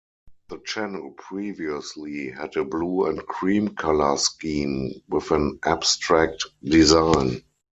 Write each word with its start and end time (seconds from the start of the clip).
The 0.49 0.57
channel 0.65 1.11
previously 1.11 2.31
had 2.31 2.57
a 2.57 2.65
blue 2.65 3.05
and 3.05 3.23
cream 3.27 3.75
colour 3.75 4.17
scheme, 4.17 4.99
with 5.07 5.29
an 5.29 5.59
abstract 5.63 6.43
design. 6.63 7.43